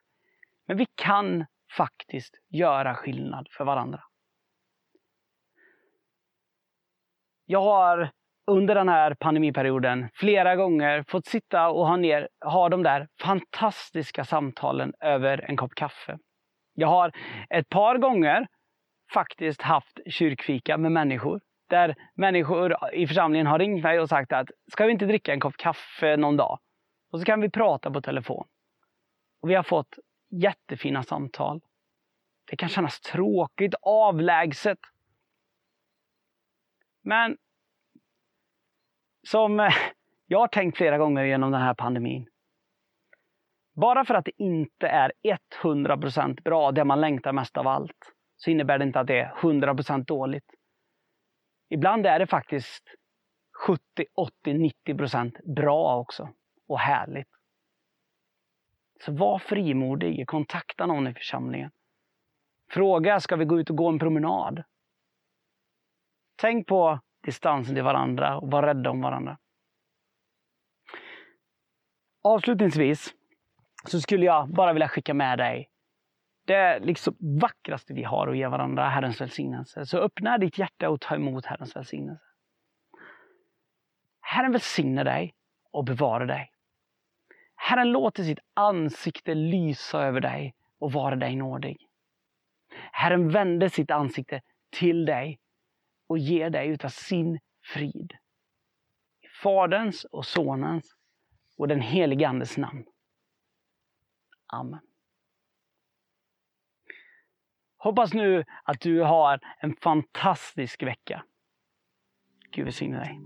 Men 0.68 0.78
vi 0.78 0.86
kan 0.96 1.46
faktiskt 1.78 2.36
göra 2.50 2.96
skillnad 2.96 3.48
för 3.58 3.66
varandra. 3.66 4.04
Jag 7.46 7.62
har 7.62 8.12
under 8.48 8.76
den 8.76 8.90
här 8.90 9.14
pandemiperioden 9.14 10.10
flera 10.14 10.56
gånger 10.56 11.04
fått 11.08 11.26
sitta 11.26 11.70
och 11.70 11.88
ha, 11.88 11.96
ner, 11.96 12.30
ha 12.46 12.70
de 12.70 12.84
där 12.84 13.08
fantastiska 13.22 14.26
samtalen 14.26 14.94
över 15.00 15.46
en 15.50 15.58
kopp 15.58 15.76
kaffe. 15.76 16.18
Jag 16.74 16.88
har 16.88 17.12
ett 17.50 17.70
par 17.70 17.98
gånger 17.98 18.48
faktiskt 19.14 19.62
haft 19.62 20.00
kyrkfika 20.10 20.78
med 20.78 20.92
människor 20.92 21.42
där 21.70 21.96
människor 22.16 22.76
i 22.94 23.08
församlingen 23.08 23.48
har 23.48 23.60
ringt 23.60 23.84
mig 23.84 24.00
och 24.00 24.10
sagt 24.10 24.32
att 24.32 24.48
ska 24.72 24.86
vi 24.86 24.92
inte 24.92 25.06
dricka 25.06 25.34
en 25.34 25.40
kopp 25.40 25.58
kaffe 25.58 26.18
någon 26.18 26.38
dag? 26.38 26.60
Och 27.12 27.20
så 27.20 27.26
kan 27.26 27.42
vi 27.42 27.50
prata 27.50 27.92
på 27.92 28.02
telefon. 28.02 28.48
Och 29.42 29.50
vi 29.50 29.56
har 29.56 29.64
fått 29.64 30.00
jättefina 30.30 31.04
samtal. 31.04 31.62
Det 32.50 32.56
kan 32.56 32.70
kännas 32.70 33.02
tråkigt, 33.02 33.74
avlägset. 33.82 34.80
Men 37.02 37.38
som 39.28 39.72
jag 40.28 40.40
har 40.40 40.48
tänkt 40.48 40.78
flera 40.78 40.98
gånger 40.98 41.24
genom 41.24 41.52
den 41.52 41.62
här 41.62 41.74
pandemin. 41.74 42.30
Bara 43.76 44.06
för 44.06 44.16
att 44.16 44.26
det 44.26 44.44
inte 44.44 44.88
är 44.88 45.12
100% 45.64 46.42
bra, 46.42 46.72
det 46.72 46.86
man 46.86 47.02
längtar 47.02 47.34
mest 47.34 47.58
av 47.58 47.68
allt, 47.68 48.14
så 48.36 48.50
innebär 48.50 48.78
det 48.78 48.84
inte 48.84 49.00
att 49.00 49.08
det 49.08 49.20
är 49.20 49.34
100% 49.36 50.06
dåligt. 50.06 50.46
Ibland 51.74 52.06
är 52.06 52.20
det 52.20 52.28
faktiskt 52.28 52.84
70, 53.68 53.80
80, 54.16 54.54
90 54.54 54.98
procent 54.98 55.40
bra 55.44 55.98
också. 56.00 56.34
Och 56.68 56.80
härligt. 56.80 57.28
Så 59.06 59.12
var 59.12 59.40
frimodig, 59.40 60.28
kontakta 60.28 60.86
någon 60.86 61.08
i 61.08 61.14
församlingen. 61.14 61.72
Fråga, 62.70 63.20
ska 63.20 63.36
vi 63.36 63.46
gå 63.46 63.60
ut 63.60 63.70
och 63.70 63.76
gå 63.78 63.90
en 63.90 64.00
promenad? 64.00 64.64
Tänk 66.36 66.68
på 66.68 67.00
distansen 67.24 67.76
till 67.76 67.84
varandra 67.84 68.38
och 68.38 68.52
var 68.52 68.64
rädda 68.64 68.90
om 68.90 69.02
varandra. 69.02 69.38
Avslutningsvis 72.24 73.14
så 73.86 74.02
skulle 74.02 74.26
jag 74.26 74.50
bara 74.50 74.74
vilja 74.74 74.88
skicka 74.88 75.14
med 75.14 75.38
dig 75.38 75.73
det 76.46 76.80
liksom 76.80 77.16
vackraste 77.20 77.94
vi 77.94 78.04
har 78.04 78.28
att 78.28 78.38
ge 78.38 78.48
varandra, 78.48 78.90
Herrens 78.90 79.22
välsignelse. 79.22 79.86
Så 79.86 79.98
öppna 79.98 80.38
ditt 80.38 80.58
hjärta 80.58 80.90
och 80.90 81.02
ta 81.02 81.16
emot 81.16 81.46
Herrens 81.46 81.76
välsignelse. 81.76 82.26
Herren 84.22 84.52
välsigne 84.52 85.04
dig 85.04 85.36
och 85.72 85.86
bevara 85.86 86.26
dig. 86.26 86.52
Herren 87.56 87.92
låter 87.92 88.24
sitt 88.24 88.40
ansikte 88.54 89.34
lysa 89.34 90.02
över 90.02 90.22
dig 90.22 90.56
och 90.80 90.92
vara 90.92 91.16
dig 91.16 91.36
nådig. 91.36 91.88
Herren 92.92 93.30
vände 93.30 93.70
sitt 93.70 93.92
ansikte 93.92 94.42
till 94.70 95.06
dig 95.06 95.40
och 96.08 96.18
ger 96.18 96.50
dig 96.50 96.68
utav 96.68 96.90
sin 96.90 97.40
frid. 97.64 98.14
I 99.22 99.28
Faderns 99.28 100.04
och 100.04 100.26
Sonens 100.26 100.96
och 101.58 101.68
den 101.68 101.82
helige 101.82 102.28
Andes 102.28 102.58
namn. 102.58 102.86
Amen. 104.48 104.93
Hoppas 107.84 108.14
nu 108.14 108.44
att 108.64 108.82
du 108.82 109.02
har 109.02 109.40
en 109.60 109.76
fantastisk 109.76 110.84
vecka. 110.84 111.24
Gud 112.52 112.66
välsigne 112.66 112.98
dig. 112.98 113.20